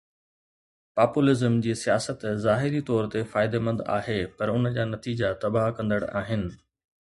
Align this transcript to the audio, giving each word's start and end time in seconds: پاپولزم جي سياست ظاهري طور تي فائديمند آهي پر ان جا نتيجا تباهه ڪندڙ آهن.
پاپولزم 0.99 1.59
جي 1.65 1.75
سياست 1.81 2.25
ظاهري 2.45 2.81
طور 2.87 3.09
تي 3.13 3.21
فائديمند 3.33 3.85
آهي 3.99 4.19
پر 4.37 4.47
ان 4.55 4.67
جا 4.79 4.89
نتيجا 4.95 5.31
تباهه 5.45 5.77
ڪندڙ 5.81 6.01
آهن. 6.23 6.49